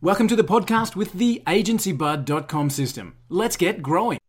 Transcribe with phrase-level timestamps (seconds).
[0.00, 3.16] Welcome to the podcast with the agencybud.com system.
[3.30, 4.20] Let's get growing.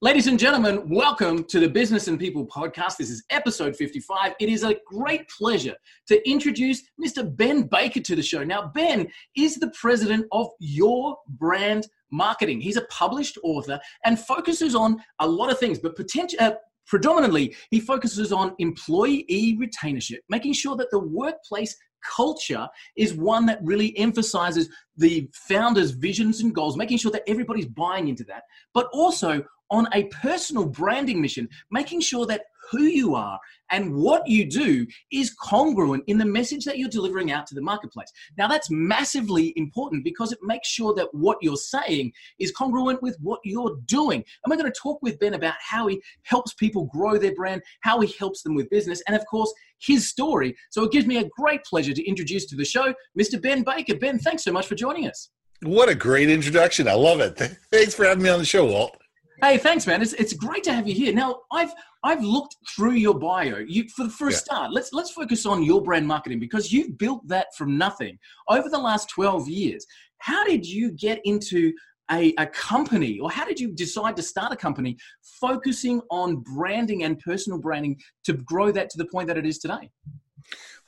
[0.00, 2.96] Ladies and gentlemen, welcome to the Business and People podcast.
[2.96, 4.32] This is episode 55.
[4.40, 7.36] It is a great pleasure to introduce Mr.
[7.36, 8.42] Ben Baker to the show.
[8.42, 12.58] Now, Ben is the president of Your Brand Marketing.
[12.58, 16.38] He's a published author and focuses on a lot of things, but potential.
[16.40, 16.52] Uh,
[16.86, 23.58] predominantly, he focuses on employee retainership, making sure that the workplace culture is one that
[23.62, 28.42] really emphasizes the founder's visions and goals, making sure that everybody's buying into that,
[28.74, 33.38] but also on a personal branding mission, making sure that who you are
[33.70, 37.60] and what you do is congruent in the message that you're delivering out to the
[37.60, 38.10] marketplace.
[38.36, 43.16] Now, that's massively important because it makes sure that what you're saying is congruent with
[43.20, 44.24] what you're doing.
[44.44, 47.62] And we're going to talk with Ben about how he helps people grow their brand,
[47.80, 50.54] how he helps them with business, and of course, his story.
[50.70, 53.40] So it gives me a great pleasure to introduce to the show Mr.
[53.40, 53.96] Ben Baker.
[53.96, 55.30] Ben, thanks so much for joining us.
[55.62, 56.88] What a great introduction.
[56.88, 57.36] I love it.
[57.70, 58.99] Thanks for having me on the show, Walt.
[59.42, 60.02] Hey, thanks, man.
[60.02, 61.12] It's, it's great to have you here.
[61.14, 63.58] Now, I've I've looked through your bio.
[63.58, 64.36] You for for a yeah.
[64.36, 68.68] start, let's let's focus on your brand marketing because you've built that from nothing over
[68.68, 69.86] the last twelve years.
[70.18, 71.72] How did you get into
[72.10, 74.96] a, a company, or how did you decide to start a company
[75.40, 79.58] focusing on branding and personal branding to grow that to the point that it is
[79.58, 79.90] today?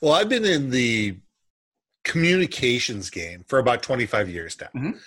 [0.01, 1.17] Well, I've been in the
[2.03, 4.67] communications game for about 25 years now.
[4.75, 4.97] Mm-hmm.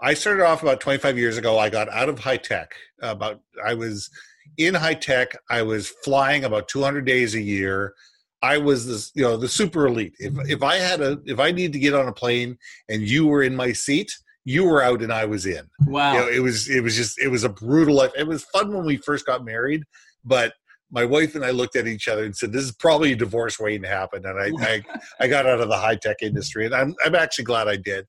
[0.00, 1.58] I started off about 25 years ago.
[1.58, 2.74] I got out of high tech.
[3.00, 4.10] About I was
[4.58, 5.36] in high tech.
[5.50, 7.94] I was flying about 200 days a year.
[8.42, 10.14] I was this, you know, the super elite.
[10.18, 13.26] If if I had a if I need to get on a plane and you
[13.26, 14.12] were in my seat,
[14.44, 15.66] you were out and I was in.
[15.86, 16.12] Wow.
[16.12, 18.12] You know, it was it was just it was a brutal life.
[18.16, 19.82] It was fun when we first got married,
[20.24, 20.52] but
[20.90, 23.58] my wife and I looked at each other and said, "This is probably a divorce
[23.58, 24.82] waiting to happen." And I I,
[25.18, 28.06] I got out of the high tech industry, and I'm I'm actually glad I did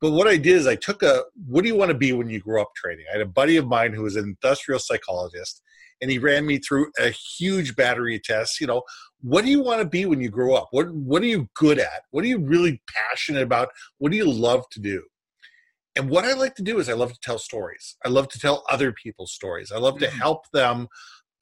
[0.00, 2.30] but what I did is I took a what do you want to be when
[2.30, 3.04] you grow up training?
[3.08, 5.62] I had a buddy of mine who was an industrial psychologist,
[6.00, 8.60] and he ran me through a huge battery of tests.
[8.60, 8.82] You know,
[9.20, 10.68] what do you want to be when you grow up?
[10.70, 12.02] What what are you good at?
[12.10, 13.68] What are you really passionate about?
[13.98, 15.02] What do you love to do?
[15.96, 17.96] And what I like to do is I love to tell stories.
[18.04, 19.72] I love to tell other people's stories.
[19.72, 20.12] I love to mm.
[20.12, 20.88] help them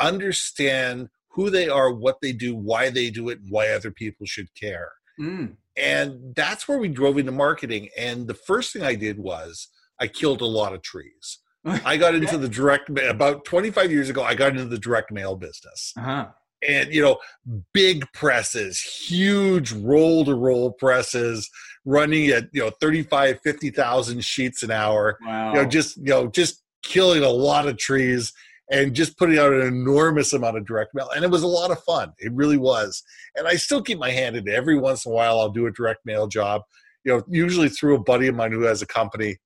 [0.00, 4.26] understand who they are, what they do, why they do it, and why other people
[4.26, 4.90] should care.
[5.20, 5.56] Mm.
[5.78, 7.88] And that's where we drove into marketing.
[7.96, 9.68] And the first thing I did was
[10.00, 11.38] I killed a lot of trees.
[11.84, 14.22] I got into the direct about 25 years ago.
[14.22, 15.92] I got into the direct mail business.
[15.98, 16.28] Uh-huh.
[16.66, 17.18] And you know,
[17.72, 21.48] big presses, huge roll to roll presses
[21.84, 25.18] running at you know 35 50,000 sheets an hour.
[25.24, 25.52] Wow.
[25.52, 28.32] You know, just you know, just killing a lot of trees
[28.70, 31.08] and just putting out an enormous amount of direct mail.
[31.14, 32.12] And it was a lot of fun.
[32.18, 33.02] It really was.
[33.36, 34.52] And I still keep my hand in it.
[34.52, 36.62] Every once in a while, I'll do a direct mail job,
[37.04, 39.38] you know, usually through a buddy of mine who has a company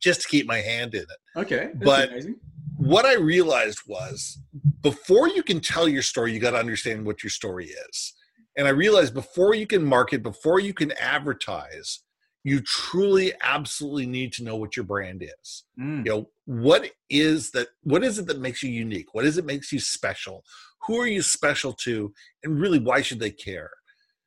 [0.00, 1.38] just to keep my hand in it.
[1.38, 1.70] Okay.
[1.76, 2.36] but amazing.
[2.76, 4.38] what I realized was
[4.80, 8.14] before you can tell your story, you got to understand what your story is.
[8.56, 12.00] And I realized before you can market, before you can advertise,
[12.44, 16.04] you truly absolutely need to know what your brand is mm.
[16.04, 19.14] you know what is that what is it that makes you unique?
[19.14, 20.44] What is it makes you special?
[20.86, 22.12] Who are you special to?
[22.42, 23.70] And really why should they care?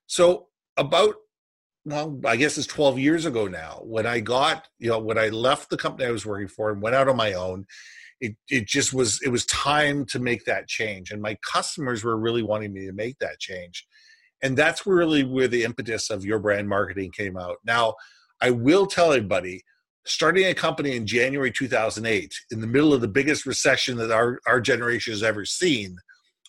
[0.08, 1.16] So about
[1.86, 5.30] well i guess it's 12 years ago now when i got you know when i
[5.30, 7.64] left the company i was working for and went out on my own
[8.22, 11.12] it, it just was it was time to make that change.
[11.12, 13.86] And my customers were really wanting me to make that change.
[14.42, 17.58] And that's really where the impetus of your brand marketing came out.
[17.66, 17.96] Now
[18.42, 19.64] i will tell everybody
[20.06, 24.40] starting a company in january 2008 in the middle of the biggest recession that our,
[24.48, 25.96] our generation has ever seen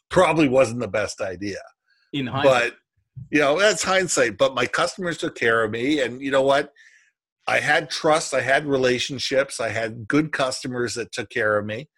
[0.09, 1.59] probably wasn't the best idea.
[2.12, 2.72] In hindsight.
[2.72, 2.77] but
[3.31, 6.72] you know that's hindsight but my customers took care of me and you know what?
[7.49, 11.88] I had trust i had relationships i had good customers that took care of me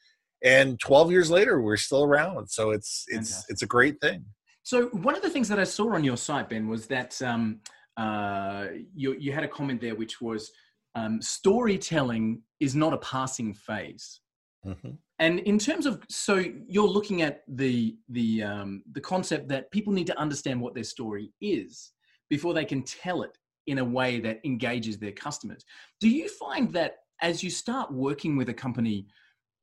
[0.45, 4.25] and 12 years later we're still around so it's it's it's a great thing.
[4.69, 7.61] So one of the things that I saw on your site, Ben, was that um,
[7.97, 10.53] uh, you, you had a comment there, which was
[10.99, 14.21] um, storytelling is not a passing phase.
[14.67, 14.91] Mm-hmm.
[15.21, 19.93] And in terms of, so you're looking at the the um, the concept that people
[19.93, 21.93] need to understand what their story is
[22.31, 23.37] before they can tell it
[23.67, 25.65] in a way that engages their customers.
[26.01, 29.07] Do you find that as you start working with a company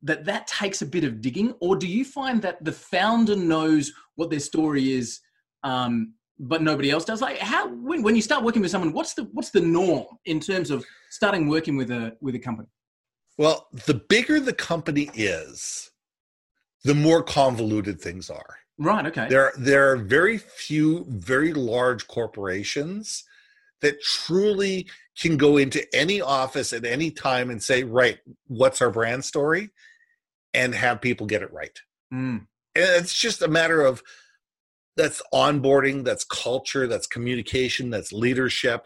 [0.01, 3.91] that that takes a bit of digging or do you find that the founder knows
[4.15, 5.21] what their story is
[5.63, 9.13] um, but nobody else does like how when, when you start working with someone what's
[9.13, 12.67] the what's the norm in terms of starting working with a with a company
[13.37, 15.91] well the bigger the company is
[16.83, 23.23] the more convoluted things are right okay there there are very few very large corporations
[23.81, 24.87] that truly
[25.19, 28.17] can go into any office at any time and say, right,
[28.47, 29.69] what's our brand story?
[30.53, 31.77] And have people get it right.
[32.13, 32.47] Mm.
[32.75, 34.01] And it's just a matter of
[34.97, 38.85] that's onboarding, that's culture, that's communication, that's leadership.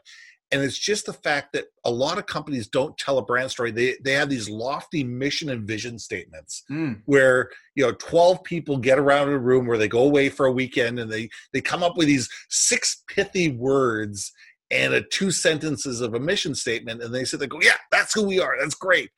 [0.51, 3.69] And it's just the fact that a lot of companies don't tell a brand story.
[3.69, 7.01] They they have these lofty mission and vision statements Mm.
[7.06, 10.51] where you know 12 people get around a room where they go away for a
[10.51, 14.31] weekend and they they come up with these six pithy words
[14.71, 17.77] and a two sentences of a mission statement and they sit there and go yeah
[17.91, 19.11] that's who we are that's great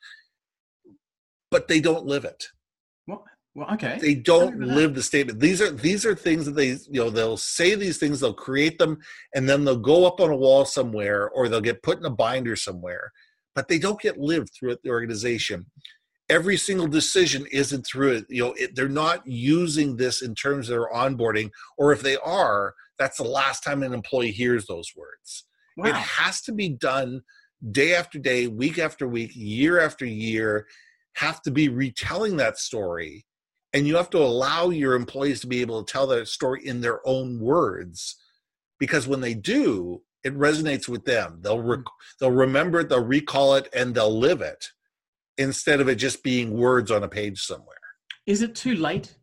[1.50, 2.46] but they don't live it
[3.08, 3.24] Well,
[3.54, 3.98] well, okay.
[4.02, 7.38] they don't live the statement these are these are things that they you know they'll
[7.38, 8.98] say these things they'll create them
[9.36, 12.10] and then they'll go up on a wall somewhere or they'll get put in a
[12.10, 13.12] binder somewhere
[13.54, 15.66] but they don't get lived throughout the organization
[16.30, 20.70] every single decision isn't through it you know it, they're not using this in terms
[20.70, 24.92] of their onboarding or if they are that's the last time an employee hears those
[24.96, 25.46] words
[25.78, 27.22] it has to be done
[27.70, 30.68] day after day, week after week, year after year,
[31.16, 33.26] have to be retelling that story.
[33.74, 36.82] And you have to allow your employees to be able to tell that story in
[36.82, 38.18] their own words.
[38.80, 41.40] Because when they do, it resonates with them.
[41.42, 41.92] They'll rec- mm.
[42.20, 44.68] they'll remember it, they'll recall it, and they'll live it
[45.38, 47.78] instead of it just being words on a page somewhere.
[48.26, 49.16] Is it too late,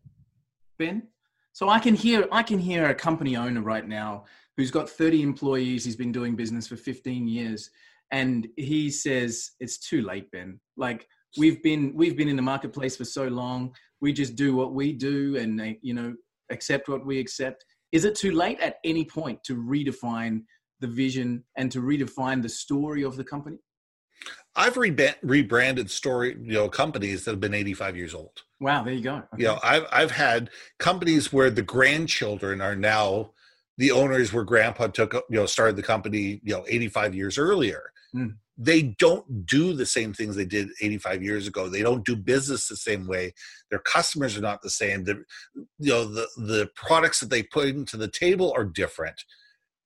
[0.79, 1.09] Ben?
[1.53, 4.25] So I can hear I can hear a company owner right now
[4.56, 5.85] who's got 30 employees.
[5.85, 7.71] He's been doing business for 15 years,
[8.11, 10.61] and he says it's too late, Ben.
[10.77, 11.06] Like
[11.37, 13.75] we've been we've been in the marketplace for so long.
[14.01, 16.15] We just do what we do, and uh, you know
[16.51, 17.65] accept what we accept.
[17.93, 20.43] Is it too late at any point to redefine
[20.81, 23.59] the vision and to redefine the story of the company?
[24.57, 28.43] I've reba- rebranded story, you know, companies that have been 85 years old.
[28.61, 29.17] Wow, there you go.
[29.17, 29.27] Okay.
[29.39, 33.31] you know i've i've had companies where the grandchildren are now
[33.77, 37.93] the owners where grandpa took you know started the company you know 85 years earlier
[38.13, 38.29] Hmm.
[38.60, 42.69] They don't do the same things they did 85 years ago they don't do business
[42.69, 43.32] the same way
[43.70, 45.22] their customers are not the same the
[45.78, 49.22] you know the the products that they put into the table are different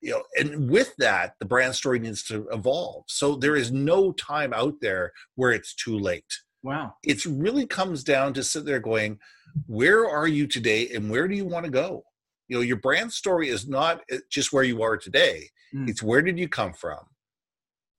[0.01, 4.13] you know and with that the brand story needs to evolve so there is no
[4.13, 6.33] time out there where it's too late
[6.63, 6.95] Wow.
[7.03, 9.19] it really comes down to sit there going,
[9.67, 12.05] where are you today and where do you want to go?
[12.49, 15.51] You know, your brand story is not uh, just where you are today.
[15.75, 15.89] Mm.
[15.89, 16.99] It's where did you come from?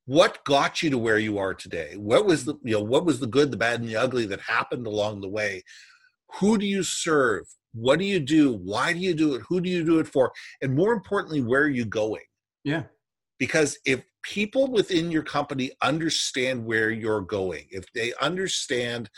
[0.05, 1.95] What got you to where you are today?
[1.97, 2.51] What was mm-hmm.
[2.63, 5.21] the, you know, what was the good, the bad and the ugly that happened along
[5.21, 5.63] the way?
[6.39, 7.45] Who do you serve?
[7.73, 8.53] What do you do?
[8.53, 9.43] Why do you do it?
[9.49, 10.31] Who do you do it for?
[10.61, 12.23] And more importantly, where are you going?
[12.63, 12.83] Yeah.
[13.39, 19.09] because if people within your company understand where you're going if they understand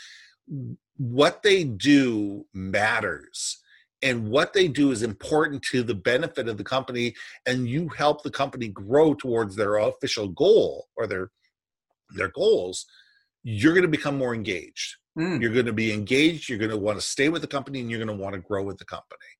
[0.96, 3.62] what they do matters
[4.06, 7.14] and what they do is important to the benefit of the company
[7.46, 11.30] and you help the company grow towards their official goal or their
[12.16, 12.86] their goals
[13.42, 15.40] you're going to become more engaged Mm.
[15.40, 17.90] you're going to be engaged you're going to want to stay with the company and
[17.90, 19.30] you're going to want to grow with the company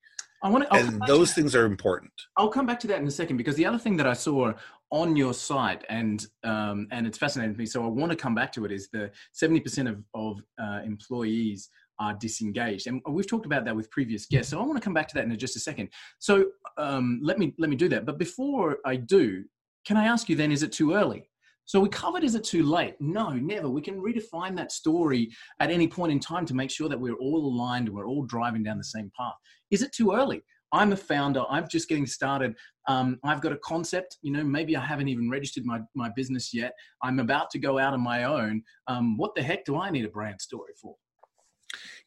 [0.43, 0.75] I want to.
[0.75, 3.67] and those things are important I'll come back to that in a second because the
[3.67, 4.55] other thing that I saw
[4.91, 7.67] on your site and um, and it's fascinating to me.
[7.67, 10.81] So I want to come back to it is the seventy percent of of uh,
[10.85, 11.69] employees
[11.99, 14.51] are disengaged, and we've talked about that with previous guests.
[14.51, 15.89] So I want to come back to that in just a second.
[16.19, 16.47] So
[16.79, 18.07] um, let me let me do that.
[18.07, 19.45] But before I do,
[19.87, 20.53] can I ask you then?
[20.53, 21.29] Is it too early?
[21.67, 22.95] So we covered is it too late?
[23.01, 23.69] No, never.
[23.69, 27.17] We can redefine that story at any point in time to make sure that we're
[27.17, 29.35] all aligned we're all driving down the same path.
[29.71, 30.43] Is it too early?
[30.73, 31.43] I'm a founder.
[31.49, 32.55] I'm just getting started.
[32.89, 34.19] Um, I've got a concept.
[34.23, 36.73] You know, maybe I haven't even registered my, my business yet.
[37.03, 38.63] I'm about to go out on my own.
[38.87, 40.95] Um, what the heck do I need a brand story for?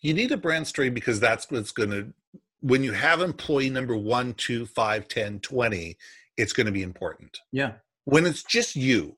[0.02, 2.14] You need a brand story because that's what's going to
[2.62, 5.98] when you have employee number one two five ten twenty
[6.38, 7.74] it's going to be important Yeah.
[8.06, 9.18] when it's just you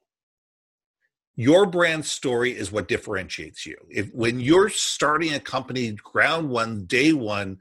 [1.35, 6.85] your brand story is what differentiates you if when you're starting a company ground one
[6.85, 7.57] day one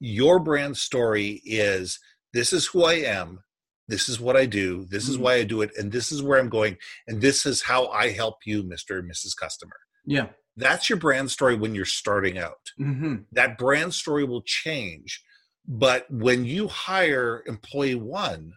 [0.00, 1.98] your brand story is
[2.32, 3.40] this is who i am
[3.88, 5.20] this is what i do this is Mhm.
[5.20, 6.76] why i do it and this is where i'm going
[7.08, 10.28] and this is how i help you mr and mrs customer Yeah.
[10.58, 15.22] That's your brand story when you're starting out hmm that brand story will change.
[15.66, 18.54] But when you hire employee one,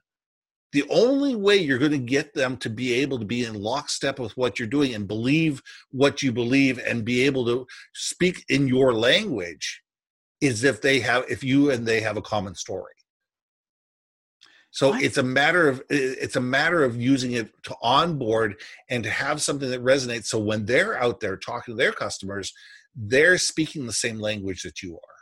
[0.72, 4.20] the only way you're going to get them to be able to be in lockstep
[4.20, 8.68] with what you're doing and believe what you believe and be able to speak in
[8.68, 9.82] your language
[10.40, 12.94] is if they have if you and they have a common story
[14.72, 18.60] so I- it's a matter of it's a matter of using it to onboard
[18.90, 22.54] and to have something that resonates so when they're out there talking to their customers
[22.96, 25.18] they're speaking the same language that you are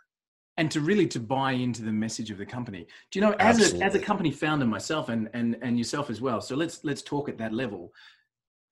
[0.57, 2.85] and to really to buy into the message of the company.
[3.11, 6.19] Do you know, as a as a company founder myself and and and yourself as
[6.19, 6.41] well.
[6.41, 7.93] So let's let's talk at that level.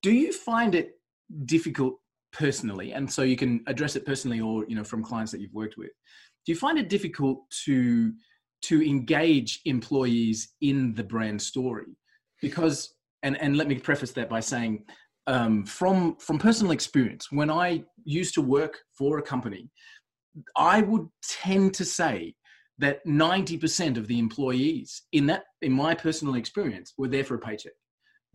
[0.03, 0.99] do you find it
[1.45, 1.93] difficult
[2.31, 5.53] personally and so you can address it personally or you know from clients that you've
[5.53, 5.91] worked with
[6.45, 8.11] do you find it difficult to
[8.63, 11.97] to engage employees in the brand story.
[12.41, 14.83] Because and and let me preface that by saying
[15.27, 19.69] um, from from personal experience when i used to work for a company
[20.55, 22.33] i would tend to say
[22.79, 27.39] that 90% of the employees in that in my personal experience were there for a
[27.39, 27.71] paycheck.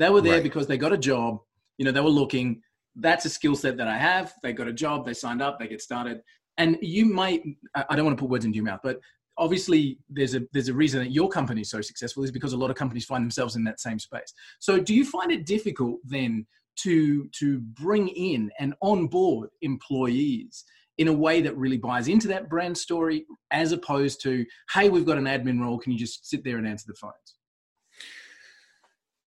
[0.00, 0.42] They were there right.
[0.42, 1.38] because they got a job
[1.78, 2.60] you know they were looking.
[2.96, 4.34] That's a skill set that i have.
[4.42, 6.20] They got a job they signed up they get started.
[6.58, 7.42] And you might
[7.88, 8.98] i don't want to put words into your mouth but
[9.38, 12.56] obviously there's a there's a reason that your company is so successful is because a
[12.56, 14.32] lot of companies find themselves in that same space.
[14.60, 16.46] So do you find it difficult then
[16.76, 20.64] to to bring in and onboard employees
[20.98, 25.06] in a way that really buys into that brand story as opposed to hey we've
[25.06, 25.78] got an admin role.
[25.78, 27.14] Can you just sit there and answer the phones?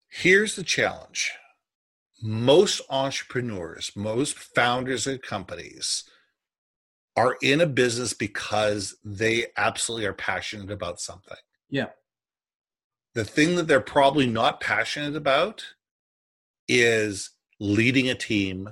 [0.09, 1.33] Here's the challenge.
[2.23, 6.05] Most entrepreneurs most founders of companies
[7.17, 11.37] are in a business because they absolutely are passionate about something.
[11.71, 11.87] Yeah.
[13.15, 15.65] The thing that they're probably not passionate about
[16.69, 18.69] is leading a team,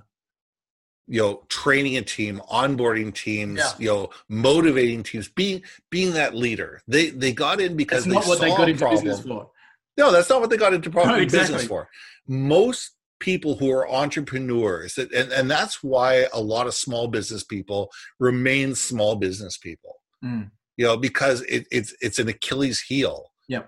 [1.07, 3.73] you know, training a team, onboarding teams, yeah.
[3.79, 6.83] you know, motivating teams, being being that leader.
[6.87, 9.05] They they got in because that's not what they saw a problem.
[9.05, 9.51] Business for.
[9.97, 11.55] No, that's not what they got into problem no, exactly.
[11.55, 11.89] business for.
[12.27, 17.91] Most people who are entrepreneurs and, and that's why a lot of small business people
[18.19, 19.97] remain small business people.
[20.25, 20.51] Mm.
[20.77, 23.31] you know because it, it's it's an achilles heel.
[23.49, 23.65] Yeah.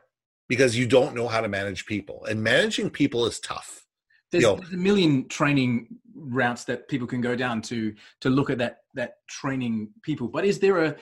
[0.49, 3.85] Because you don't know how to manage people and managing people is tough.
[4.31, 8.31] There's, you know, there's a million training routes that people can go down to to
[8.31, 10.97] look at that that training people but is there a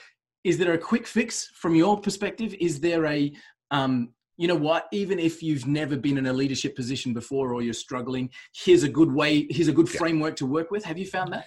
[0.45, 2.55] is there a quick fix from your perspective?
[2.61, 3.33] Is there a
[3.71, 4.89] um, you know what?
[4.93, 8.89] Even if you've never been in a leadership position before or you're struggling here's a
[8.89, 10.85] good way here's a good framework to work with.
[10.85, 11.47] Have you found that?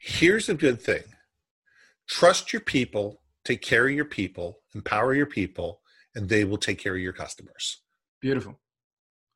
[0.00, 1.02] Here's a good thing.
[2.08, 5.80] Trust your people take care of your people empower your people
[6.14, 7.82] and they will take care of your customers.
[8.20, 8.60] Beautiful.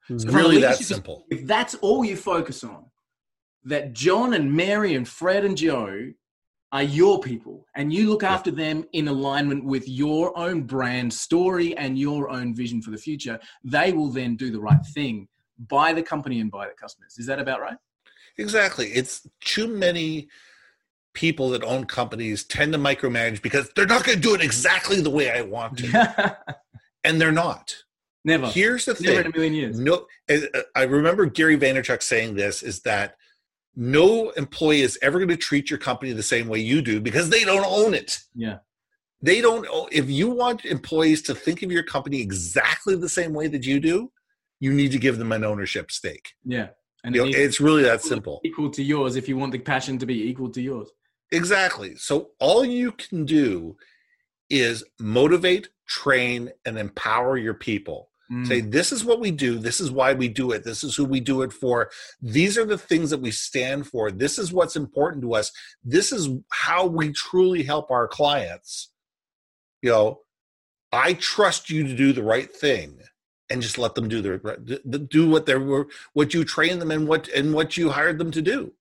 [0.09, 1.25] So really that simple.
[1.31, 2.87] if that's all you focus on.
[3.65, 6.13] That john and mary and fred and joe
[6.75, 11.77] are your people and you look after them in alignment with your own brand story
[11.77, 15.29] and your own vision for the future, they will then do the right thing
[15.69, 17.15] by the company and by the customers.
[17.17, 17.77] Is that about right?
[18.39, 18.89] Exactly.
[18.89, 20.27] It's too many
[21.15, 25.01] people that own companies tend to micromanage because they're not going to do it exactly
[25.01, 26.37] the way I want to.
[27.05, 27.77] and they're not.
[28.25, 28.49] Never.
[28.49, 29.15] Here's the thing.
[29.15, 29.79] Never in a million years.
[29.79, 33.17] No, eh, eh, I remember Gary Vaynerchuk saying this is that
[33.77, 37.31] no employee is ever going to treat your company the same way you do because
[37.31, 38.19] they don't own it.
[38.35, 38.59] Yeah.
[39.23, 43.49] They don't if you want employees to think of your company exactly the same way
[43.49, 44.13] that you do,
[44.61, 46.33] you need to give them an ownership stake.
[46.45, 46.69] Yeah.
[47.05, 48.41] And you know, it's really that simple.
[48.45, 50.89] Equal to yours if you want the passion to be equal to yours.
[51.33, 51.97] Exactly.
[51.97, 53.77] So all you can do
[54.49, 58.47] is motivate, train, and empower your people Mm.
[58.47, 59.59] Say, this is what we do.
[59.59, 60.65] This is why we do it.
[60.65, 61.91] This is who we do it for.
[62.23, 64.11] These are the things that we stand for.
[64.11, 65.53] This is what's important to us.
[65.85, 68.91] This is how we truly help our clients.
[69.83, 70.21] You know,
[70.93, 72.99] I trust you to do the right thing
[73.51, 77.07] and just let them do their do what they were what you train them and
[77.07, 78.73] what and what you hired them to do.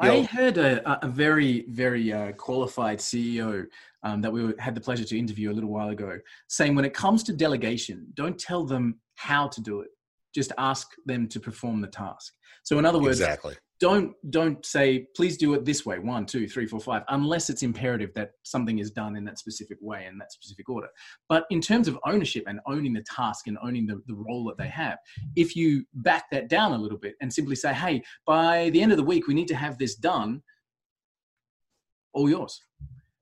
[0.00, 0.22] I know?
[0.24, 3.66] heard a, a very very uh, qualified CEO
[4.02, 6.94] um, that we had the pleasure to interview a little while ago, saying when it
[6.94, 9.88] comes to delegation, don't tell them how to do it.
[10.34, 12.32] Just ask them to perform the task.
[12.62, 13.56] So, in other words, exactly.
[13.80, 17.62] don't don't say please do it this way one two three four five unless it's
[17.62, 20.86] imperative that something is done in that specific way in that specific order
[21.28, 24.58] but in terms of ownership and owning the task and owning the, the role that
[24.58, 24.98] they have
[25.34, 28.92] if you back that down a little bit and simply say hey by the end
[28.92, 30.42] of the week we need to have this done
[32.12, 32.60] all yours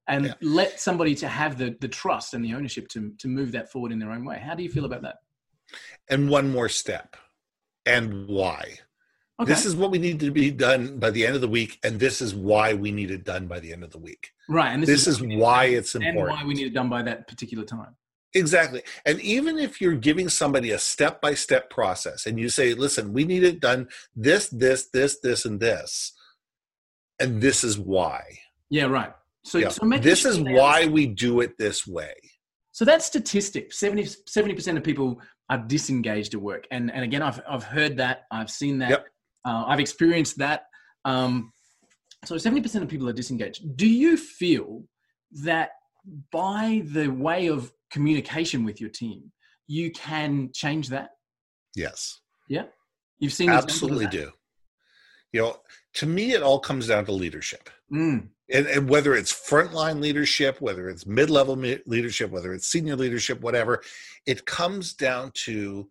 [0.08, 0.32] and yeah.
[0.40, 3.92] let somebody to have the the trust and the ownership to to move that forward
[3.92, 4.38] in their own way.
[4.38, 5.16] How do you feel about that?
[6.08, 7.16] And one more step,
[7.86, 8.78] and why.
[9.40, 9.52] Okay.
[9.52, 12.00] This is what we need to be done by the end of the week, and
[12.00, 14.30] this is why we need it done by the end of the week.
[14.48, 16.18] Right, and this, this is, is why it's important.
[16.18, 17.94] And why we need it done by that particular time.
[18.34, 18.82] Exactly.
[19.06, 23.12] And even if you're giving somebody a step by step process and you say, listen,
[23.12, 26.12] we need it done this, this, this, this, and this,
[27.18, 28.40] and this is why.
[28.70, 29.12] Yeah, right.
[29.44, 29.68] So, yeah.
[29.68, 32.14] so this is why we do it this way.
[32.72, 37.40] So that statistic 70 percent of people are disengaged at work, and and again, I've
[37.48, 39.06] I've heard that, I've seen that, yep.
[39.44, 40.64] uh, I've experienced that.
[41.04, 41.52] Um,
[42.24, 43.76] so seventy percent of people are disengaged.
[43.76, 44.84] Do you feel
[45.42, 45.70] that
[46.30, 49.32] by the way of communication with your team,
[49.66, 51.10] you can change that?
[51.74, 52.20] Yes.
[52.48, 52.64] Yeah.
[53.18, 54.30] You've seen absolutely do.
[55.32, 55.56] You know,
[55.94, 57.68] to me, it all comes down to leadership.
[57.92, 58.28] Mm.
[58.50, 61.54] And, and whether it's frontline leadership, whether it's mid level
[61.86, 63.82] leadership, whether it's senior leadership, whatever,
[64.26, 65.88] it comes down to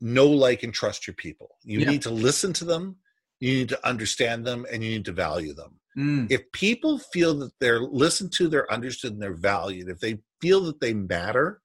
[0.00, 1.56] know, like, and trust your people.
[1.62, 1.90] You Yeah.
[1.90, 2.96] need to listen to them,
[3.40, 5.78] you need to understand them, and you need to value them.
[5.96, 6.30] Mm.
[6.30, 10.60] If people feel that they're listened to, they're understood, and they're valued, if they feel
[10.62, 11.60] that they matter,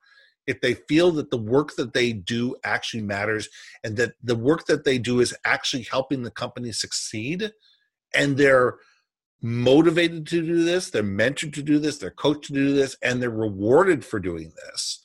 [0.48, 3.48] if they feel that the work that they do actually matters
[3.84, 7.52] and that the work that they do is actually helping the company succeed
[8.14, 8.78] and they're
[9.44, 13.22] motivated to do this they're mentored to do this they're coached to do this and
[13.22, 15.04] they're rewarded for doing this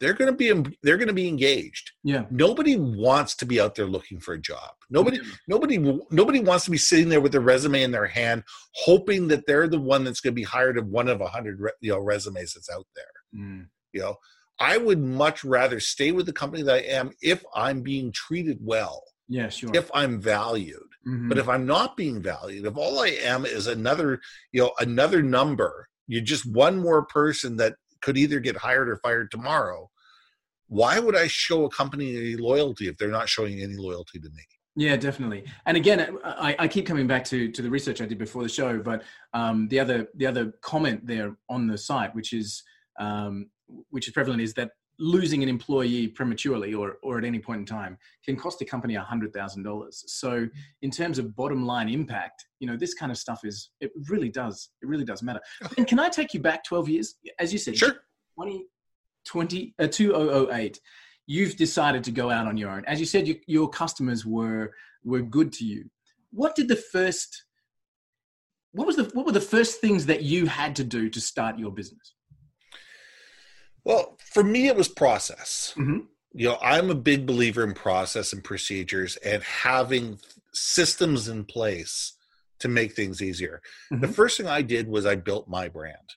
[0.00, 2.24] they're going to be they're going to be engaged Yeah.
[2.30, 5.24] nobody wants to be out there looking for a job nobody Mm.
[5.48, 5.78] nobody
[6.12, 8.44] nobody wants to be sitting there with their resume in their hand
[8.76, 11.58] hoping that they're the one that's going to be hired of one of a hundred
[11.80, 13.04] you know resumes that's out there
[13.36, 13.66] Mm.
[13.92, 14.14] you know
[14.60, 18.58] i would much rather stay with the company that i am if i'm being treated
[18.60, 19.70] well Yeah, sure.
[19.74, 21.28] if i'm valued Mhm.
[21.28, 24.20] but if i'm not being valued if all i am is another
[24.52, 28.96] you know another number you're just one more person that could either get hired or
[28.96, 29.90] fired tomorrow
[30.68, 34.28] why would i show a company any loyalty if they're not showing any loyalty to
[34.30, 34.42] me
[34.76, 35.42] Yeah, definitely.
[35.66, 38.48] And again, I, I keep coming back to, to the research I did before the
[38.60, 39.02] show, but
[39.40, 42.62] um, the other the other comment there on the site, which is
[43.06, 43.50] um,
[43.94, 44.70] which is prevalent, is that
[45.00, 48.96] losing an employee prematurely or or at any point in time can cost a company
[48.96, 50.04] a hundred thousand dollars.
[50.06, 50.48] So
[50.82, 54.28] in terms of bottom line impact, you know, this kind of stuff is it really
[54.28, 55.40] does it really does matter.
[55.76, 57.76] And can I take you back twelve years, as you said?
[57.76, 57.94] sure
[58.38, 58.64] 20,
[59.26, 60.80] 20 uh, 2008
[61.26, 64.72] you've decided to go out on your own as you said you, your customers were
[65.04, 65.84] were good to you
[66.30, 67.44] what did the first
[68.72, 71.58] what was the what were the first things that you had to do to start
[71.58, 72.14] your business
[73.88, 75.72] well for me it was process.
[75.76, 76.06] Mhm.
[76.34, 80.20] you know i'm a big believer in process and procedures and having
[80.52, 82.12] systems in place
[82.60, 83.62] to make things easier.
[83.90, 84.14] The Mhm.
[84.14, 86.08] first thing i did was i built my brand.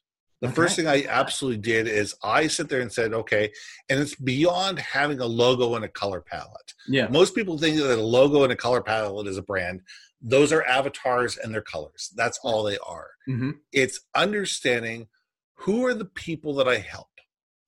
[0.42, 0.56] The Okay.
[0.60, 3.46] first thing i absolutely did is i sit there and said okay
[3.90, 6.70] and it's beyond having a logo and a color palette.
[6.98, 7.08] Yeah.
[7.20, 9.78] Most people think that a logo and a color palette is a brand.
[10.34, 12.12] Those are avatars and their colors.
[12.22, 13.10] That's all they are.
[13.28, 15.08] Hmm it's understanding
[15.64, 17.11] who are the people that i help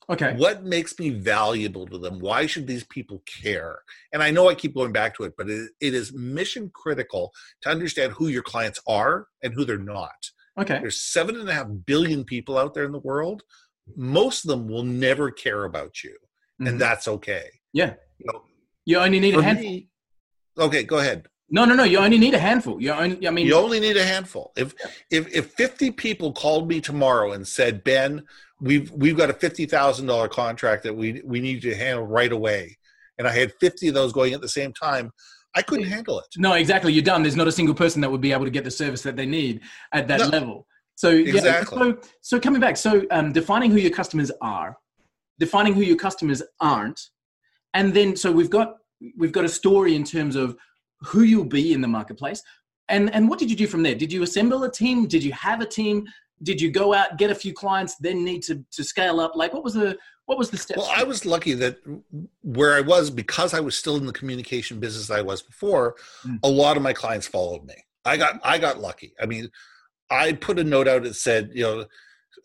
[0.10, 0.34] okay.
[0.38, 2.20] What makes me valuable to them?
[2.20, 3.80] Why should these people care?
[4.12, 7.32] And i know i keep going back to it but it, it is mission critical
[7.62, 10.20] to understand who your clients are and who they're not.
[10.60, 10.78] Okay.
[10.80, 13.44] There's seven and a half billion people out there in the world.
[13.96, 16.16] Most of them will never care about you
[16.62, 16.68] Mhm.
[16.70, 17.48] and that's okay.
[17.74, 17.94] Yeah.
[18.20, 18.42] You know,
[18.86, 19.66] you only need a handful.
[19.72, 19.88] me-
[20.60, 22.82] okay go ahead no no no you only need a handful.
[22.82, 24.52] You only i mean you only need a handful.
[24.58, 24.74] If
[25.10, 28.24] if if 50 people called me tomorrow and said ben
[28.60, 32.78] we've we've got a $50000 contract that we we need to handle right away
[33.18, 35.12] and i had 50 of those going at the same time
[35.56, 36.26] i couldn't handle it.
[36.38, 36.92] No exactly.
[36.94, 37.22] You're done.
[37.24, 39.28] There's not a single person that would be able to get the service that they
[39.28, 39.62] need
[39.92, 40.28] at that No.
[40.38, 40.58] level.
[40.96, 41.78] So yeah, Exactly.
[41.80, 41.98] so
[42.30, 44.72] so coming back so um, defining who your customers are
[45.40, 47.00] defining who your customers aren't
[47.78, 48.68] and then so we've got
[49.20, 50.48] we've got a story in terms of
[51.06, 52.42] who you'll be in the marketplace.
[52.90, 53.96] And and what did you do from there?
[53.96, 55.08] Did you assemble a team?
[55.08, 56.06] Did you have a team?
[56.44, 59.36] Did you go out get a few clients then need to to scale up?
[59.36, 61.78] Like what was the what was the steps well i was lucky that
[62.44, 66.40] where i was because i was still in the communication business i was before Mm.
[66.44, 67.76] a lot of my clients followed me.
[68.06, 69.14] I got i got lucky.
[69.22, 69.50] I mean
[70.10, 71.86] i put a note out that said you know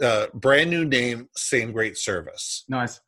[0.05, 2.65] uh, brand new name same great service.
[2.69, 3.01] Nice.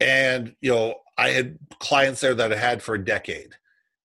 [0.00, 3.54] And you know i had clients there that i had for a decade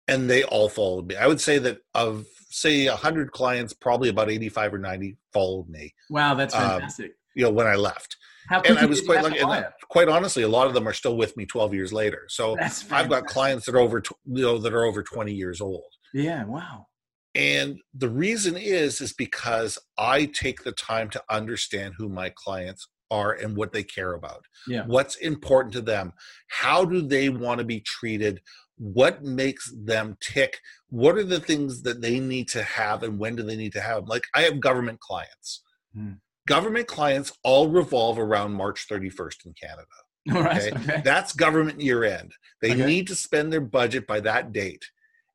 [0.10, 1.16] and they all followed me.
[1.16, 5.94] I would say that of say 100 clients probably about 85 or 90 followed me
[6.10, 7.12] wow that's Um, fantastic.
[7.36, 8.18] you know when i left.
[8.48, 11.16] How and i was quite lucky and quite honestly a lot of them are still
[11.16, 12.24] with me 12 years later.
[12.28, 12.58] So
[12.92, 15.84] i've got clients that are over you know that are over 20 years old.
[16.14, 16.88] Yeah wow.
[17.36, 22.88] And the reason is is because i take the time to understand who my clients
[23.12, 24.44] are and what they care about.
[24.68, 24.84] Yeah.
[24.88, 26.14] what's important to them?
[26.50, 28.42] How do they want to be treated
[28.80, 30.58] what makes them tick
[30.90, 33.82] what are the things that they need to have and when do they need to
[33.82, 34.06] have 'em?
[34.06, 35.64] like i have government clients
[35.94, 36.14] Hmm.
[36.48, 39.86] government clients all revolve around march 31st in canada
[40.30, 40.70] right Okay.
[40.78, 42.32] okay that's government year end.
[42.62, 42.86] They Okay.
[42.86, 44.86] need to spend their budget by that date.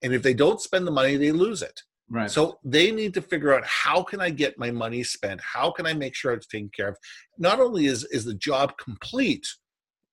[0.02, 1.80] And if they don't spend the money, they lose it.
[2.10, 5.40] right So they need to figure out how can I get my money spent?
[5.40, 6.98] How can I make sure it's taken care of?
[7.38, 9.46] Not only is, is the job complete,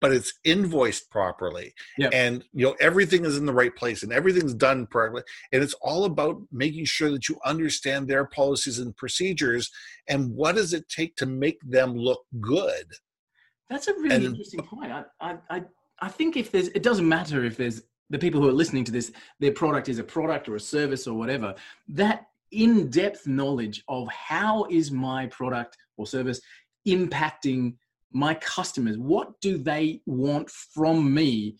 [0.01, 1.73] but it's invoiced properly.
[1.99, 2.11] Yep.
[2.13, 5.23] And you know, everything is in the right place and everything's done properly.
[5.51, 9.69] And it's all about making sure that you understand their policies and procedures
[10.09, 12.85] and what does it take to make them look good.
[13.69, 14.91] That's a really And- interesting point.
[14.91, 15.63] I, I, I,
[16.01, 18.91] I think if there's, it doesn't matter if there's the people who are listening to
[18.91, 21.55] this, their product is a product or a service or whatever,
[21.87, 26.41] that in-depth knowledge of how is my product or service
[26.87, 27.75] impacting
[28.13, 31.55] my customers what do they want from me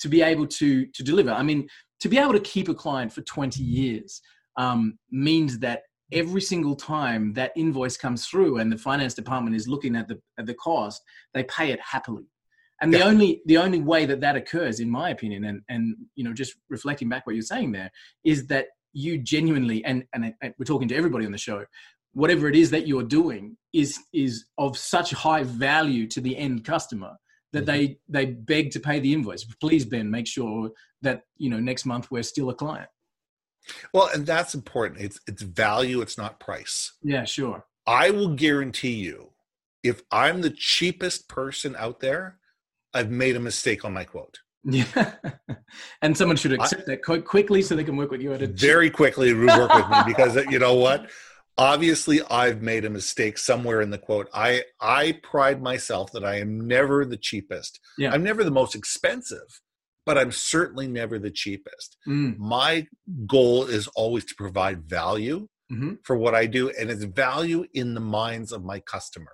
[0.00, 1.66] to be able to to deliver i mean
[2.00, 4.20] to be able to keep a client for 20 years
[4.58, 9.66] um, means that every single time that invoice comes through and the finance department is
[9.66, 11.02] looking at the at the cost
[11.34, 12.24] they pay it happily
[12.80, 13.04] and the yeah.
[13.04, 16.54] only the only way that that occurs in my opinion and and you know just
[16.68, 17.90] reflecting back what you're saying there
[18.24, 21.64] is that you genuinely and, and and we're talking to everybody on the show
[22.12, 26.64] whatever it is that you're doing is is of such high value to the end
[26.64, 27.12] customer
[27.52, 27.66] that mm-hmm.
[27.66, 29.44] they they beg to pay the invoice.
[29.60, 30.70] Please ben make sure
[31.02, 32.88] that you know next month we're still a client.
[33.92, 35.00] Well and that's important.
[35.00, 36.92] It's it's value it's not price.
[37.02, 37.64] Yeah sure.
[37.86, 39.30] I will guarantee you
[39.82, 42.38] if i'm the cheapest person out there
[42.92, 44.40] i've made a mistake on my quote.
[44.68, 45.12] Yeah,
[46.02, 48.42] and someone should accept I, that quite quickly so they can work with you at
[48.42, 51.08] a Very quickly, work with me because you know what?
[51.58, 56.36] Obviously i've made a mistake somewhere in the quote i i pride myself that i
[56.36, 58.12] am never the cheapest yeah.
[58.12, 59.60] i'm never the most expensive
[60.04, 62.36] but i'm certainly never the cheapest mm.
[62.38, 62.86] my
[63.26, 65.94] goal is always to provide value mm-hmm.
[66.04, 69.32] for what i do and it's value in the minds of my customer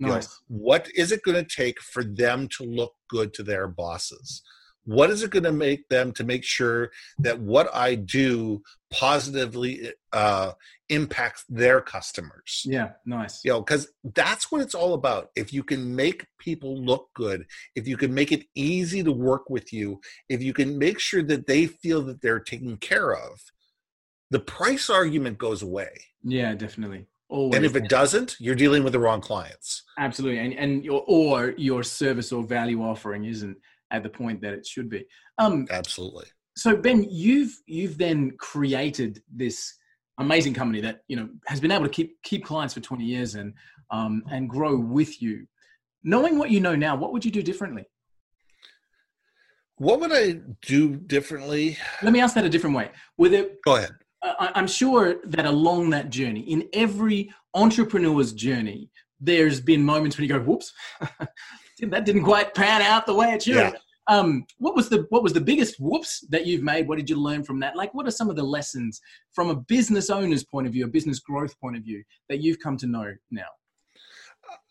[0.00, 0.10] nice.
[0.10, 3.68] You know, what is it going to take for them to look good to their
[3.68, 4.42] bosses
[4.84, 8.62] what is it going to make them to make sure that what i do
[8.94, 10.52] positively uh,
[10.88, 15.62] impacts their customers yeah nice you know because that's what it's all about if you
[15.62, 20.00] can make people look good if you can make it easy to work with you
[20.28, 23.40] if you can make sure that they feel that they're taken care of
[24.30, 25.90] the price argument goes away
[26.22, 27.56] yeah definitely Always.
[27.56, 29.82] And if it doesn't, you're dealing with the wrong clients.
[29.98, 33.56] Absolutely, and and your or your service or value offering isn't
[33.90, 35.06] at the point that it should be.
[35.38, 36.26] Um, Absolutely.
[36.56, 39.74] So Ben, you've you've then created this
[40.18, 43.34] amazing company that you know has been able to keep keep clients for 20 years
[43.34, 43.54] and
[43.90, 45.46] um, and grow with you.
[46.02, 47.84] Knowing what you know now, what would you do differently?
[49.76, 51.76] What would I do differently?
[52.02, 52.90] Let me ask that a different way.
[53.18, 53.92] With it, go ahead.
[54.22, 58.90] I'm sure that along that journey, in every entrepreneur's journey,
[59.20, 60.72] there's been moments when you go, "Whoops,
[61.80, 63.72] that didn't quite pan out the way it should." Yeah.
[64.06, 66.86] Um, what was the what was the biggest whoops that you've made?
[66.86, 67.76] What did you learn from that?
[67.76, 69.00] Like, what are some of the lessons
[69.32, 72.58] from a business owner's point of view, a business growth point of view, that you've
[72.58, 73.46] come to know now?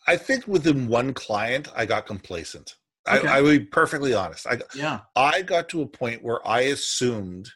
[0.08, 2.76] I think within one client, I got complacent.
[3.08, 3.28] Okay.
[3.28, 4.46] I, I will be perfectly honest.
[4.48, 5.02] I, yeah.
[5.15, 7.50] I got to a point where I assumed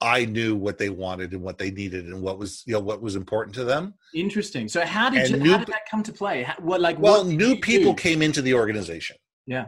[0.00, 3.02] I knew what they wanted and what they needed and what was you know what
[3.02, 3.94] was important to them.
[4.14, 4.68] Interesting.
[4.68, 6.42] So how did you, new, how did that come to play?
[6.42, 8.02] How, what like well, new people do?
[8.02, 9.16] came into the organization.
[9.46, 9.66] Yeah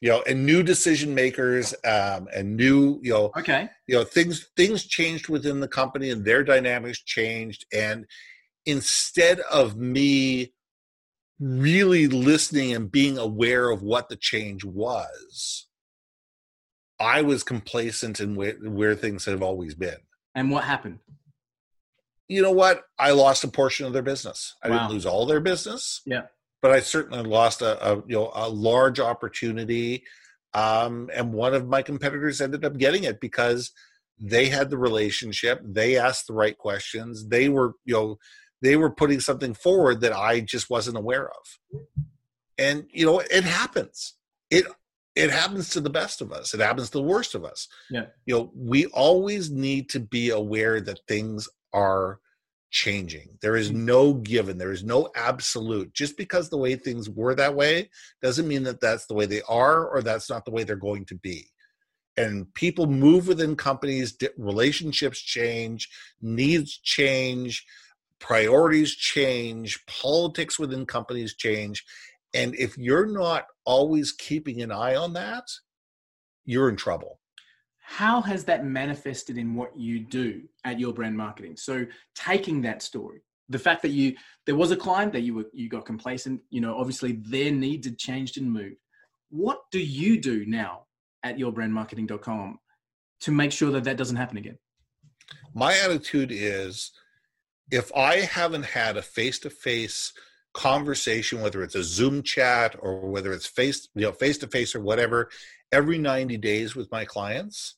[0.00, 4.48] you know, and new decision makers, um, and new, you know, okay, you know, things
[4.56, 8.06] things changed within the company, and their dynamics changed, and
[8.64, 10.52] instead of me
[11.38, 15.66] really listening and being aware of what the change was,
[16.98, 19.96] I was complacent in where, where things have always been.
[20.34, 20.98] And what happened?
[22.28, 22.84] You know what?
[22.98, 24.54] I lost a portion of their business.
[24.62, 24.78] I wow.
[24.78, 26.02] didn't lose all their business.
[26.06, 26.24] Yeah
[26.62, 30.04] but I certainly lost a, a you know a large opportunity.
[30.52, 33.70] Um, and one of my competitors ended up getting it because
[34.18, 38.18] they had the relationship, they asked the right questions, they were you know
[38.62, 41.82] they were putting something forward that I just wasn't aware of.
[42.58, 44.14] And you know it happens.
[44.50, 44.66] It
[45.16, 46.54] it happens to the best of us.
[46.54, 47.68] It happens to the worst of us.
[47.90, 48.06] Yeah.
[48.26, 52.20] You know, we always need to be aware that things are
[52.70, 53.38] changing.
[53.42, 53.76] There is mm.
[53.76, 55.92] no given, there is no absolute.
[55.92, 57.90] Just because the way things were that way
[58.22, 61.04] doesn't mean that that's the way they are or that's not the way they're going
[61.06, 61.50] to be.
[62.16, 65.88] And people move within companies, relationships change,
[66.20, 67.64] needs change,
[68.18, 71.84] priorities change, politics within companies change.
[72.34, 75.44] And if you're not always keeping an eye on that,
[76.44, 77.19] you're in trouble
[77.90, 81.56] how has that manifested in what you do at your brand marketing?
[81.56, 84.14] So taking that story the fact that you
[84.46, 87.86] there was a client that you were you got complacent you know obviously their needs
[87.86, 88.76] had changed and moved.
[89.28, 90.86] What do you do now
[91.24, 92.58] at yourbrandmarketing.com
[93.22, 94.58] to make sure that that doesn't happen again?
[95.52, 96.92] My attitude is
[97.72, 100.12] if i haven't had a face-to-face
[100.54, 104.74] conversation whether it's a zoom chat or whether it's face you know face to face
[104.74, 105.28] or whatever
[105.70, 107.76] every 90 days with my clients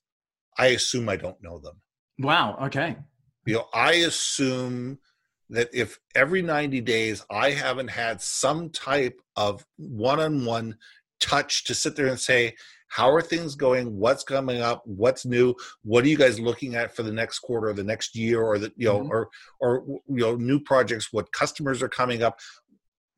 [0.58, 1.80] I assume I don't know them.
[2.18, 2.58] Wow.
[2.62, 2.96] Okay.
[3.46, 4.98] You know, I assume
[5.50, 10.76] that if every 90 days I haven't had some type of one on one
[11.20, 12.54] touch to sit there and say,
[12.92, 13.96] how are things going?
[13.96, 14.82] What's coming up?
[14.84, 15.54] What's new?
[15.82, 18.58] What are you guys looking at for the next quarter or the next year or
[18.58, 19.10] the you know mm-hmm.
[19.10, 21.10] or or you know new projects?
[21.10, 22.38] What customers are coming up?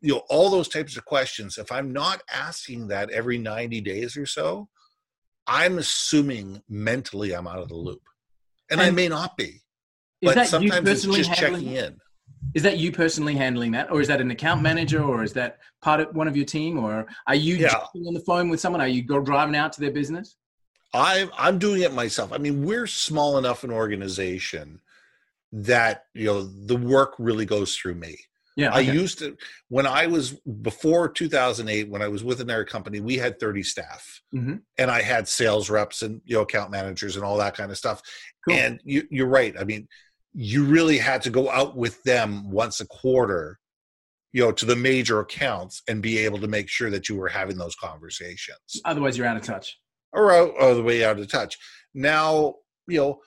[0.01, 1.59] You know all those types of questions.
[1.59, 4.69] If I'm not asking that every 90 days or so,
[5.47, 8.03] I'm assuming mentally I'm out of the loop,
[8.71, 9.61] and, and I may not be.
[10.23, 11.99] But sometimes it's just checking in.
[12.55, 15.59] Is that you personally handling that, or is that an account manager, or is that
[15.83, 17.75] part of one of your team, or are you yeah.
[18.07, 18.81] on the phone with someone?
[18.81, 20.37] Are you go driving out to their business?
[20.93, 22.33] I'm I'm doing it myself.
[22.33, 24.81] I mean, we're small enough an organization
[25.53, 28.17] that you know the work really goes through me.
[28.57, 28.79] Yeah, okay.
[28.79, 29.37] I used to
[29.69, 34.21] when I was before 2008 when I was with another company, we had 30 staff,
[34.35, 34.57] mm-hmm.
[34.79, 37.77] and I had sales reps and you know account managers and all that kind of
[37.77, 38.01] stuff.
[38.47, 38.55] Cool.
[38.55, 39.55] And you, you're right.
[39.59, 39.89] I mean,
[40.35, 43.59] you really had to go out with them once a quarter
[44.35, 47.29] you know to the major accounts and be able to make sure that you were
[47.29, 49.79] having those conversations otherwise you're out of touch
[50.13, 51.57] or out, or the way out of touch
[51.95, 52.55] now
[52.87, 53.21] you know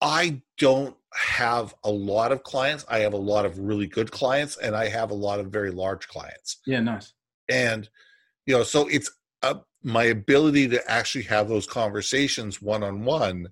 [0.00, 4.56] i don't have a lot of clients i have a lot of really good clients
[4.58, 7.14] and i have a lot of very large clients yeah nice
[7.48, 7.88] and
[8.46, 9.10] you know so it's
[9.42, 13.46] uh, my ability to actually have those conversations one-on-one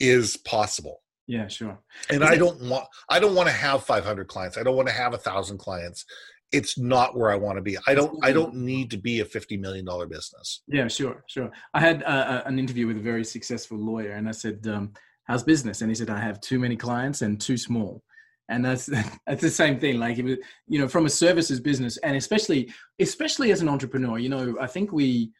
[0.00, 1.78] is possible yeah, sure.
[2.10, 4.56] And Is I it, don't want I don't want to have 500 clients.
[4.56, 6.04] I don't want to have a thousand clients.
[6.52, 7.76] It's not where I want to be.
[7.86, 10.62] I don't I don't need to be a 50 million dollar business.
[10.68, 11.50] Yeah, sure, sure.
[11.74, 14.92] I had uh, an interview with a very successful lawyer, and I said, um,
[15.26, 18.02] "How's business?" And he said, "I have too many clients and too small."
[18.48, 18.86] and that's
[19.26, 23.60] that's the same thing like you know from a services business and especially especially as
[23.60, 25.32] an entrepreneur you know i think we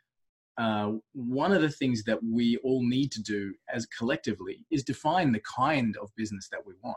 [0.58, 5.32] uh, one of the things that we all need to do as collectively is define
[5.32, 6.96] the kind of business that we want.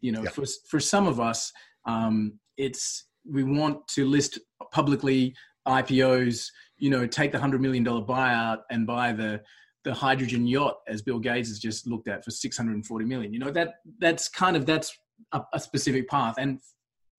[0.00, 0.30] You know, yeah.
[0.30, 1.52] for for some of us,
[1.86, 4.38] um, it's we want to list
[4.72, 5.34] publicly
[5.66, 6.48] IPOs.
[6.76, 9.42] You know, take the hundred million dollar buyout and buy the
[9.88, 13.32] the hydrogen yacht as Bill Gates has just looked at for 640 million.
[13.32, 14.94] You know, that that's kind of that's
[15.32, 16.34] a, a specific path.
[16.36, 16.60] And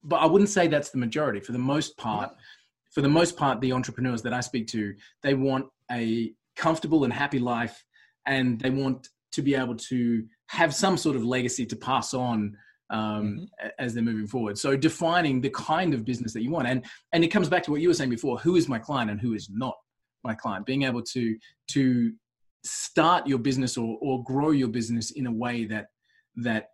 [0.04, 1.40] but I wouldn't say that's the majority.
[1.40, 2.30] For the most part,
[2.92, 7.12] for the most part, the entrepreneurs that I speak to, they want a comfortable and
[7.12, 7.84] happy life,
[8.28, 12.56] and they want to be able to have some sort of legacy to pass on
[12.92, 13.68] um, mm-hmm.
[13.80, 14.60] as they're moving forward.
[14.60, 17.72] So defining the kind of business that you want, and and it comes back to
[17.72, 19.74] what you were saying before: who is my client and who is not
[20.24, 20.68] my client.
[20.68, 21.36] Being able to
[21.70, 22.14] to
[22.64, 25.88] start your business or or grow your business in a way that
[26.36, 26.70] that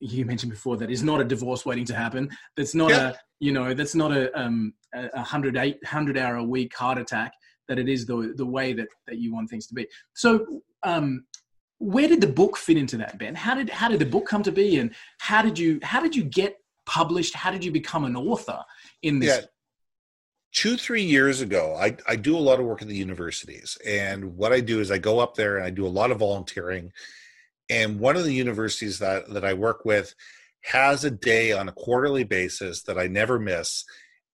[0.00, 2.30] you mentioned before that is not a divorce waiting to happen.
[2.56, 3.10] That's not yeah.
[3.10, 6.98] a you know that's not a um a hundred eight hundred hour a week heart
[6.98, 7.32] attack.
[7.68, 9.86] That it is the the way that that you want things to be.
[10.14, 11.24] So um
[11.80, 14.42] where did the book fit into that ben how did how did the book come
[14.42, 18.04] to be and how did you how did you get published how did you become
[18.04, 18.62] an author
[19.02, 19.46] in this yeah.
[20.52, 24.36] Two three years ago I, I do a lot of work at the universities and
[24.36, 26.92] what i do is i go up there and i do a lot of volunteering
[27.70, 30.14] and one of the universities that, that I work with
[30.64, 33.84] has a day on a quarterly basis that I never miss.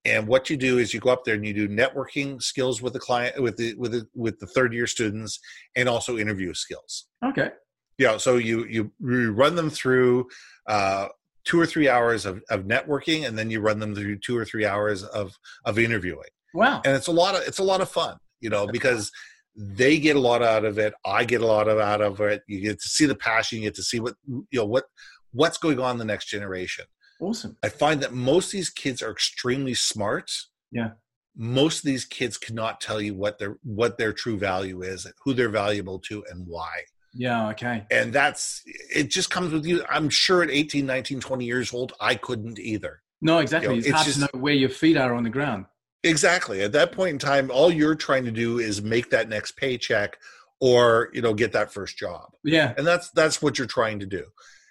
[0.07, 2.95] And what you do is you go up there and you do networking skills with
[2.95, 5.39] the client, with the with the with the third year students,
[5.75, 7.07] and also interview skills.
[7.25, 7.51] Okay.
[7.99, 8.17] Yeah.
[8.17, 10.29] So you you, you run them through
[10.67, 11.09] uh,
[11.47, 14.45] two or three hours of, of networking, and then you run them through two or
[14.45, 16.29] three hours of of interviewing.
[16.53, 16.83] Wow.
[16.85, 19.11] And it's a lot of it's a lot of fun, you know, because
[19.57, 22.43] they get a lot out of it i get a lot of out of it.
[22.47, 24.85] You get to see the passion you get to see what you know what
[25.33, 26.85] what's going on in the next generation.
[27.21, 27.57] Awesome.
[27.63, 30.31] I find that most of these kids are extremely smart.
[30.71, 30.91] Yeah.
[31.35, 35.33] Most of these kids cannot tell you what their what their true value is who
[35.33, 36.83] they're valuable to and why
[37.17, 41.45] yeah okay and that's it just comes with you i'm sure at 18 19 20
[41.45, 44.41] years old i couldn't either no exactly you know, it's, it's hard just, to know
[44.41, 45.67] where your feet are on the ground
[46.07, 46.63] Exactly.
[46.63, 50.17] At that point in time, all you're trying to do is make that next paycheck
[50.61, 52.31] or, you know, get that first job.
[52.45, 52.75] Yeah.
[52.79, 54.25] And that's that's what you're trying to do.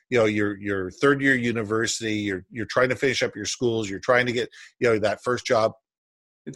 [0.09, 3.89] You know, your your third year university, you're you're trying to finish up your schools,
[3.89, 5.73] you're trying to get, you know, that first job.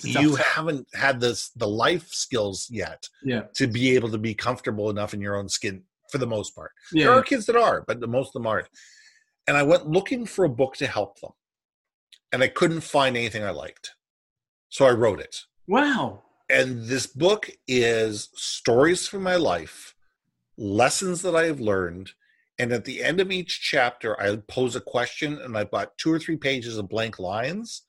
[0.04, 3.44] You haven't had this the life skills yet yeah.
[3.56, 6.72] to be able to be comfortable enough in your own skin for the most part.
[6.92, 7.06] Yeah.
[7.06, 8.70] There are kids that are, but the most of them aren't.
[9.48, 11.32] And I went looking for a book to help them.
[12.32, 13.96] And I couldn't find anything I liked.
[14.70, 15.38] So I wrote it.
[15.68, 16.22] Wow.
[16.50, 19.96] And this book is stories from my life,
[20.58, 22.12] lessons that I have learned.
[22.60, 26.12] And at the end of each chapter, I pose a question and I've got two
[26.12, 27.84] or three pages of blank lines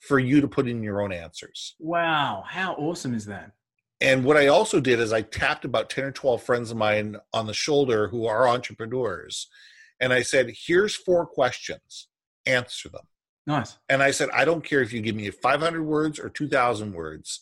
[0.00, 1.74] for you to put in your own answers.
[1.78, 2.44] Wow.
[2.46, 3.52] How awesome is that?
[4.00, 7.16] And what I also did is I tapped about 10 or 12 friends of mine
[7.34, 9.48] on the shoulder who are entrepreneurs.
[10.00, 12.08] And I said, here's four questions,
[12.46, 13.06] answer them.
[13.46, 13.76] Nice.
[13.90, 17.40] And I said, I don't care if you give me 500 words or 2,000 words.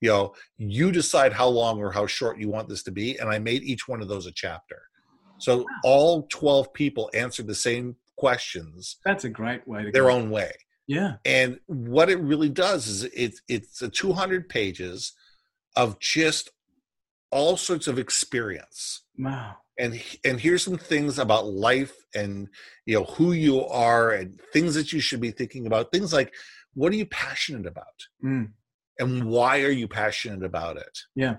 [0.00, 3.30] you know you decide how long or how short you want this to be and
[3.30, 4.82] i made each one of those a chapter
[5.38, 5.64] so wow.
[5.84, 10.10] all 12 people answered the same questions that's a great way to their go.
[10.10, 10.52] own way
[10.86, 11.14] yeah.
[11.24, 15.12] And what it really does is it, it's a 200 pages
[15.76, 16.50] of just
[17.30, 19.02] all sorts of experience.
[19.18, 19.56] Wow.
[19.76, 22.48] And and here's some things about life and
[22.86, 26.32] you know who you are and things that you should be thinking about things like
[26.74, 27.84] what are you passionate about?
[28.24, 28.52] Mm.
[29.00, 30.96] and why are you passionate about it?
[31.16, 31.36] Yeah.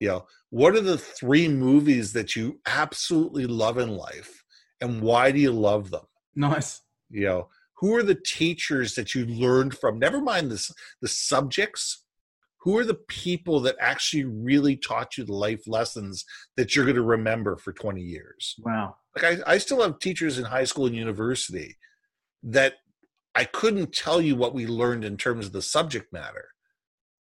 [0.00, 4.44] You know what are the three movies that you absolutely love in life
[4.82, 6.04] and why do you love them?
[6.36, 6.82] Nice.
[7.08, 7.48] You know
[7.80, 9.98] who are the teachers that you learned from?
[9.98, 12.04] Never mind this the subjects.
[12.62, 16.24] Who are the people that actually really taught you the life lessons
[16.56, 18.56] that you're going to remember for 20 years?
[18.58, 18.96] Wow.
[19.14, 21.76] Like I, I still have teachers in high school and university
[22.42, 22.74] that
[23.34, 26.48] i couldn't tell you what we learned in terms of the subject matter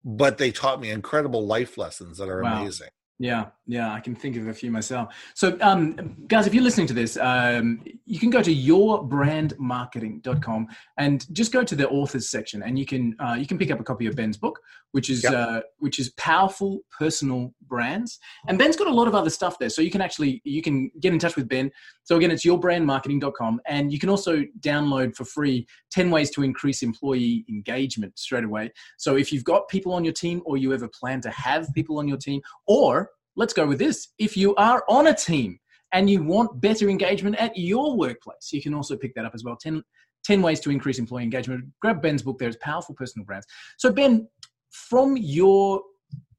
[0.03, 2.61] but they taught me incredible life lessons that are wow.
[2.61, 5.15] amazing yeah, yeah, I can think of a few myself.
[5.35, 11.33] So, um, guys, if you're listening to this, um, you can go to yourbrandmarketing.com and
[11.33, 13.83] just go to the authors section, and you can uh, you can pick up a
[13.83, 14.59] copy of Ben's book,
[14.91, 15.33] which is yep.
[15.33, 18.19] uh, which is powerful personal brands.
[18.49, 20.91] And Ben's got a lot of other stuff there, so you can actually you can
[20.99, 21.71] get in touch with Ben.
[22.03, 26.83] So again, it's yourbrandmarketing.com, and you can also download for free ten ways to increase
[26.83, 28.73] employee engagement straight away.
[28.97, 31.97] So if you've got people on your team, or you ever plan to have people
[31.97, 33.04] on your team, or
[33.35, 34.09] let's go with this.
[34.17, 35.59] If you are on a team
[35.91, 39.43] and you want better engagement at your workplace, you can also pick that up as
[39.43, 39.55] well.
[39.55, 39.83] 10,
[40.23, 41.65] 10 ways to increase employee engagement.
[41.81, 42.47] Grab Ben's book there.
[42.47, 43.45] It's Powerful Personal Brands.
[43.77, 44.27] So, Ben,
[44.71, 45.81] from your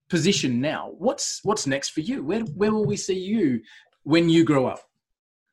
[0.08, 2.22] position now, what's what's next for you?
[2.22, 3.60] Where, where will we see you
[4.02, 4.80] when you grow up?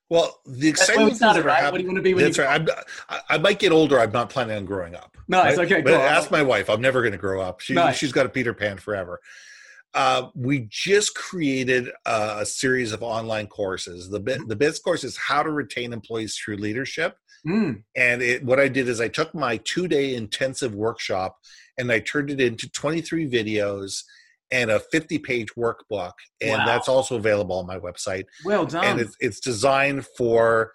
[0.10, 1.72] Well, the exciting thing started, right?
[1.72, 2.70] What do you want to be when that's you right.
[3.10, 4.00] I, I might get older.
[4.00, 5.18] I'm not planning on growing up.
[5.28, 5.58] Nice.
[5.58, 5.72] Right?
[5.72, 5.82] Okay.
[5.82, 6.70] But ask my wife.
[6.70, 7.62] I'm never going to grow up.
[7.62, 7.98] She, nice.
[7.98, 9.20] She's got a Peter Pan forever.
[9.94, 14.10] Uh, we just created a, series of online courses.
[14.10, 17.18] The bit, the BITS course is how to retain employees through leadership.
[17.46, 17.84] Mm.
[17.96, 21.38] And it, what I did is I took my two day intensive workshop
[21.78, 24.04] and I turned it into 23 videos
[24.52, 26.14] and a 50 page workbook.
[26.42, 26.66] And wow.
[26.66, 28.26] that's also available on my website.
[28.46, 28.86] Well done.
[28.86, 30.72] And it's, it's designed for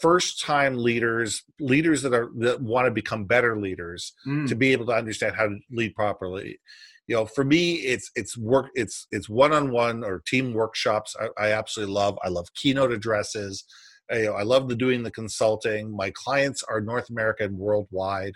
[0.00, 4.48] first time leaders, leaders that are that want to become better leaders mm.
[4.48, 6.58] to be able to understand how to lead properly
[7.06, 11.52] you know for me it's it's work it's it's one-on-one or team workshops i, I
[11.52, 12.18] absolutely love.
[12.24, 13.64] I love keynote addresses.
[14.10, 15.94] I, you know, I love the doing the consulting.
[15.94, 18.32] My clients are north america and worldwide.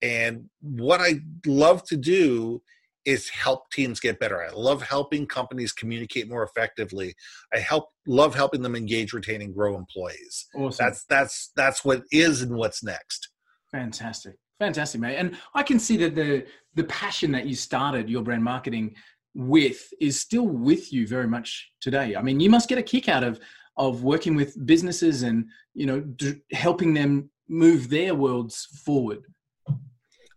[0.00, 2.62] And what i love to do
[3.04, 4.44] is help teams get better.
[4.44, 7.14] I love helping companies communicate more effectively.
[7.52, 10.46] I help love helping them engage retain and grow employees.
[10.54, 10.84] Awesome.
[10.84, 13.28] that's that's that's what is and what's next.
[13.72, 15.16] Fantastic Fantastic, mate.
[15.16, 16.46] And I can see that the
[16.76, 18.94] the passion that you started your brand marketing
[19.34, 22.14] with is still with you very much today.
[22.14, 23.40] I mean, you must get a kick out of
[23.76, 29.24] of working with businesses and you know d- helping them move their worlds forward.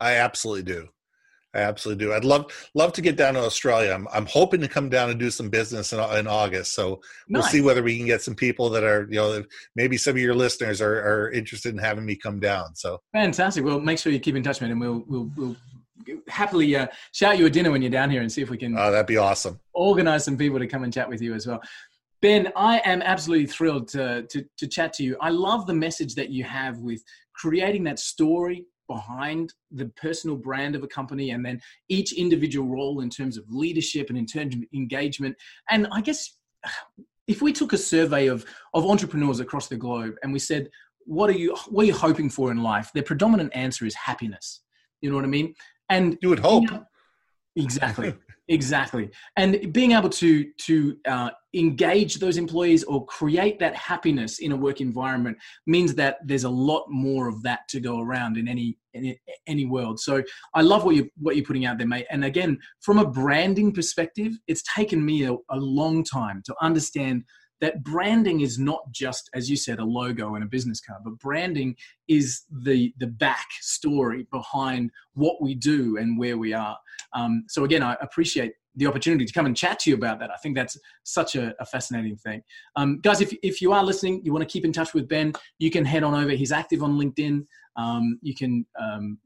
[0.02, 0.90] I absolutely do.
[1.56, 2.14] I absolutely do.
[2.14, 3.94] I'd love love to get down to Australia.
[3.94, 6.74] I'm I'm hoping to come down and do some business in, in August.
[6.74, 9.44] So we'll see whether we can get some people that are you know
[9.76, 12.76] maybe some of your listeners are, are interested in having me come down.
[12.76, 13.64] So fantastic.
[13.64, 15.56] Well, make sure you keep in touch, man, and we'll we'll, we'll
[16.28, 18.78] happily uh, shout you a dinner when you're down here and see if we can.
[18.78, 19.60] Oh, that'd be awesome.
[19.74, 21.62] Organize some people to come and chat with you as well.
[22.22, 25.18] Ben, I am absolutely thrilled to, to, to chat to you.
[25.22, 27.04] I love the message that you have with
[27.36, 33.02] creating that story behind the personal brand of a company and then each individual role
[33.02, 35.36] in terms of leadership and in terms of engagement.
[35.70, 36.38] And I guess
[37.28, 40.70] if we took a survey of, of entrepreneurs across the globe and we said,
[41.06, 42.92] what are you what are you hoping for in life?
[42.94, 44.62] Their predominant answer is happiness.
[45.02, 45.54] You know what I mean?
[45.90, 46.64] And you would hope.
[46.64, 46.86] You know,
[47.56, 48.16] exactly.
[48.48, 49.10] exactly.
[49.38, 54.56] And being able to to uh, engage those employees or create that happiness in a
[54.56, 58.78] work environment means that there's a lot more of that to go around in any
[58.94, 59.16] in
[59.48, 60.00] any world.
[60.00, 62.08] So i love what you what you're putting out there mate.
[62.10, 67.24] And again from a branding perspective it's taken me a, a long time to understand
[67.62, 71.18] that branding is not just as you said a logo and a business card but
[71.20, 71.76] branding
[72.08, 76.78] is the the back story behind what we do and where we are.
[77.14, 80.30] Um, so again i appreciate the opportunity to come and chat to you about that.
[80.30, 82.44] I think that's such a, a fascinating thing.
[82.76, 85.34] Um, guys if, if you are listening you want to keep in touch with ben
[85.60, 86.32] you can head on over.
[86.32, 87.46] He's active on linkedin.
[87.78, 89.18] Um, you can um,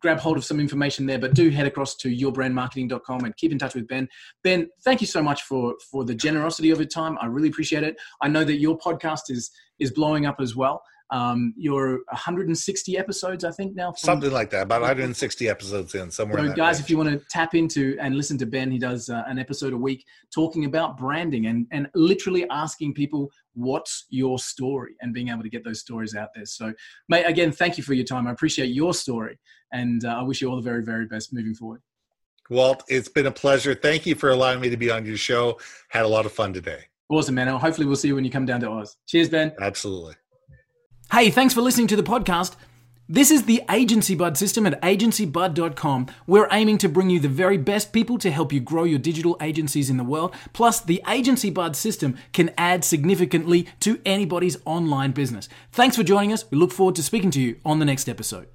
[0.00, 3.58] grab hold of some information there, but do head across to yourbrandmarketing.com and keep in
[3.58, 4.08] touch with Ben.
[4.44, 7.16] Ben, thank you so much for for the generosity of your time.
[7.20, 7.96] I really appreciate it.
[8.22, 10.82] I know that your podcast is is blowing up as well.
[11.10, 13.92] Um, you're 160 episodes, I think now.
[13.92, 16.38] Something like that, about 160 episodes in somewhere.
[16.38, 16.84] So, in guys, range.
[16.84, 19.72] if you want to tap into and listen to Ben, he does uh, an episode
[19.72, 20.04] a week
[20.34, 25.48] talking about branding and and literally asking people what's your story and being able to
[25.48, 26.44] get those stories out there.
[26.44, 26.74] So,
[27.08, 28.26] mate, again, thank you for your time.
[28.26, 29.38] I appreciate your story,
[29.72, 31.80] and uh, I wish you all the very very best moving forward.
[32.50, 33.74] Walt, it's been a pleasure.
[33.74, 35.58] Thank you for allowing me to be on your show.
[35.88, 36.84] Had a lot of fun today.
[37.10, 37.48] Awesome, man.
[37.48, 38.96] Hopefully, we'll see you when you come down to Oz.
[39.06, 39.52] Cheers, Ben.
[39.60, 40.14] Absolutely.
[41.10, 42.54] Hey, thanks for listening to the podcast.
[43.08, 46.06] This is the Agency Bud system at agencybud.com.
[46.26, 49.34] We're aiming to bring you the very best people to help you grow your digital
[49.40, 50.34] agencies in the world.
[50.52, 55.48] Plus, the Agency Bud system can add significantly to anybody's online business.
[55.72, 56.44] Thanks for joining us.
[56.50, 58.46] We look forward to speaking to you on the next episode.